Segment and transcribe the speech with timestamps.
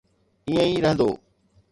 [0.47, 1.09] ائين ئي رهندو.